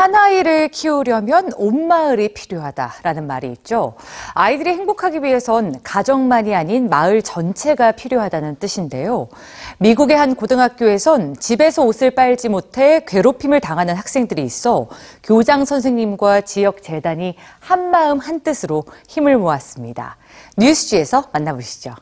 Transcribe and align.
한 0.00 0.14
아이를 0.14 0.68
키우려면 0.68 1.50
온 1.56 1.86
마을이 1.86 2.32
필요하다라는 2.32 3.26
말이 3.26 3.52
있죠. 3.52 3.96
아이들이 4.32 4.70
행복하기 4.70 5.22
위해선 5.22 5.82
가정만이 5.82 6.54
아닌 6.54 6.88
마을 6.88 7.20
전체가 7.20 7.92
필요하다는 7.92 8.56
뜻인데요. 8.56 9.28
미국의 9.76 10.16
한 10.16 10.34
고등학교에선 10.34 11.36
집에서 11.36 11.82
옷을 11.84 12.12
빨지 12.12 12.48
못해 12.48 13.04
괴롭힘을 13.06 13.60
당하는 13.60 13.94
학생들이 13.94 14.42
있어 14.42 14.88
교장 15.22 15.66
선생님과 15.66 16.40
지역 16.40 16.82
재단이 16.82 17.36
한 17.58 17.90
마음 17.90 18.20
한 18.20 18.40
뜻으로 18.40 18.84
힘을 19.06 19.36
모았습니다. 19.36 20.16
뉴스지에서 20.56 21.24
만나보시죠. 21.30 21.94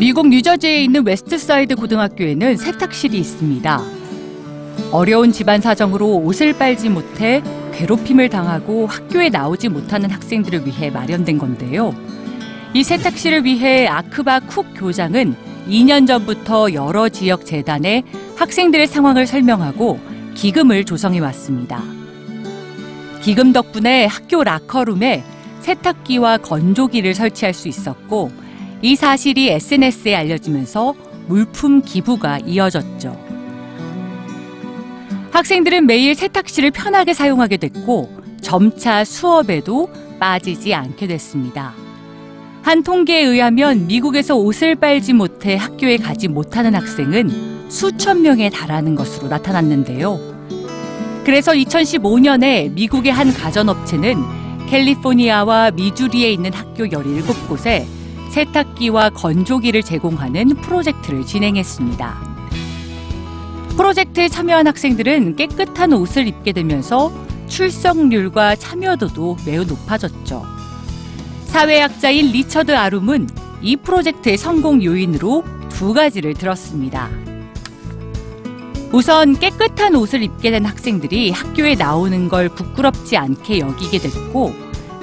미국 0.00 0.28
뉴저지에 0.28 0.82
있는 0.82 1.06
웨스트사이드 1.06 1.76
고등학교에는 1.76 2.56
세탁실이 2.56 3.16
있습니다. 3.16 3.99
어려운 4.92 5.32
집안 5.32 5.60
사정으로 5.60 6.16
옷을 6.18 6.52
빨지 6.52 6.88
못해 6.88 7.42
괴롭힘을 7.72 8.28
당하고 8.28 8.86
학교에 8.86 9.28
나오지 9.28 9.68
못하는 9.68 10.10
학생들을 10.10 10.66
위해 10.66 10.90
마련된 10.90 11.38
건데요. 11.38 11.94
이 12.74 12.84
세탁실을 12.84 13.44
위해 13.44 13.86
아크바 13.86 14.40
쿡 14.40 14.66
교장은 14.74 15.34
2년 15.68 16.06
전부터 16.06 16.72
여러 16.74 17.08
지역 17.08 17.46
재단에 17.46 18.02
학생들의 18.36 18.86
상황을 18.86 19.26
설명하고 19.26 19.98
기금을 20.34 20.84
조성해 20.84 21.20
왔습니다. 21.20 21.82
기금 23.22 23.52
덕분에 23.52 24.06
학교 24.06 24.42
라커룸에 24.42 25.22
세탁기와 25.60 26.38
건조기를 26.38 27.14
설치할 27.14 27.52
수 27.54 27.68
있었고 27.68 28.30
이 28.82 28.96
사실이 28.96 29.50
SNS에 29.50 30.14
알려지면서 30.14 30.94
물품 31.26 31.82
기부가 31.82 32.38
이어졌죠. 32.38 33.29
학생들은 35.40 35.86
매일 35.86 36.14
세탁실을 36.14 36.70
편하게 36.70 37.14
사용하게 37.14 37.56
됐고 37.56 38.14
점차 38.42 39.04
수업에도 39.04 39.88
빠지지 40.18 40.74
않게 40.74 41.06
됐습니다. 41.06 41.72
한 42.60 42.82
통계에 42.82 43.22
의하면 43.22 43.86
미국에서 43.86 44.36
옷을 44.36 44.74
빨지 44.74 45.14
못해 45.14 45.56
학교에 45.56 45.96
가지 45.96 46.28
못하는 46.28 46.74
학생은 46.74 47.70
수천 47.70 48.20
명에 48.20 48.50
달하는 48.50 48.94
것으로 48.94 49.28
나타났는데요. 49.28 50.20
그래서 51.24 51.52
2015년에 51.52 52.74
미국의 52.74 53.10
한 53.10 53.32
가전업체는 53.32 54.66
캘리포니아와 54.68 55.70
미주리에 55.70 56.32
있는 56.32 56.52
학교 56.52 56.84
17곳에 56.84 57.86
세탁기와 58.30 59.08
건조기를 59.08 59.84
제공하는 59.84 60.48
프로젝트를 60.56 61.24
진행했습니다. 61.24 62.29
프로젝트에 63.80 64.28
참여한 64.28 64.66
학생들은 64.66 65.36
깨끗한 65.36 65.94
옷을 65.94 66.28
입게 66.28 66.52
되면서 66.52 67.10
출석률과 67.48 68.56
참여도도 68.56 69.38
매우 69.46 69.64
높아졌죠. 69.64 70.44
사회학자인 71.46 72.30
리처드 72.30 72.76
아룸은 72.76 73.30
이 73.62 73.76
프로젝트의 73.76 74.36
성공 74.36 74.84
요인으로 74.84 75.44
두 75.70 75.94
가지를 75.94 76.34
들었습니다. 76.34 77.08
우선 78.92 79.38
깨끗한 79.38 79.94
옷을 79.94 80.24
입게 80.24 80.50
된 80.50 80.66
학생들이 80.66 81.30
학교에 81.30 81.74
나오는 81.74 82.28
걸 82.28 82.50
부끄럽지 82.50 83.16
않게 83.16 83.60
여기게 83.60 83.96
됐고 83.96 84.52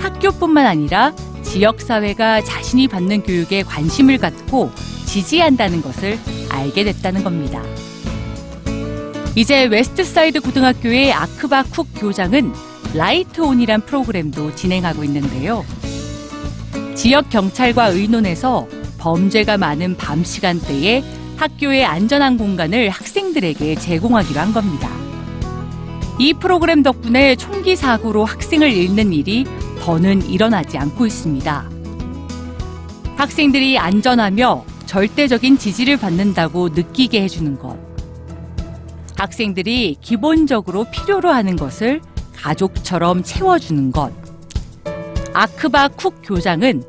학교뿐만 0.00 0.66
아니라 0.66 1.14
지역사회가 1.42 2.44
자신이 2.44 2.88
받는 2.88 3.22
교육에 3.22 3.62
관심을 3.62 4.18
갖고 4.18 4.70
지지한다는 5.06 5.80
것을 5.80 6.18
알게 6.50 6.84
됐다는 6.84 7.24
겁니다. 7.24 7.62
이제 9.36 9.66
웨스트사이드 9.66 10.40
고등학교의 10.40 11.12
아크바 11.12 11.64
쿡 11.64 11.88
교장은 11.94 12.54
Lights 12.94 13.42
On이란 13.42 13.82
프로그램도 13.82 14.54
진행하고 14.54 15.04
있는데요. 15.04 15.62
지역 16.94 17.28
경찰과 17.28 17.88
의논해서 17.88 18.66
범죄가 18.96 19.58
많은 19.58 19.98
밤 19.98 20.24
시간대에 20.24 21.04
학교의 21.36 21.84
안전한 21.84 22.38
공간을 22.38 22.88
학생들에게 22.88 23.74
제공하기로 23.74 24.40
한 24.40 24.54
겁니다. 24.54 24.88
이 26.18 26.32
프로그램 26.32 26.82
덕분에 26.82 27.36
총기 27.36 27.76
사고로 27.76 28.24
학생을 28.24 28.72
잃는 28.72 29.12
일이 29.12 29.44
더는 29.80 30.26
일어나지 30.30 30.78
않고 30.78 31.04
있습니다. 31.04 31.70
학생들이 33.16 33.76
안전하며 33.76 34.64
절대적인 34.86 35.58
지지를 35.58 35.98
받는다고 35.98 36.70
느끼게 36.70 37.20
해주는 37.20 37.58
것. 37.58 37.85
학생들이 39.16 39.96
기본적으로 40.00 40.84
필요로 40.90 41.30
하는 41.30 41.56
것을 41.56 42.00
가족처럼 42.36 43.22
채워주는 43.22 43.92
것. 43.92 44.12
아크바 45.34 45.88
쿡 45.88 46.14
교장은 46.22 46.82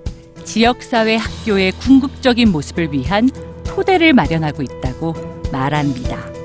지역사회 0.43 1.17
학교의 1.17 1.73
궁극적인 1.73 2.51
모습을 2.51 2.93
위한 2.93 3.29
토대를 3.65 4.13
마련하고 4.13 4.63
있다고 4.63 5.13
말합니다. 5.51 6.36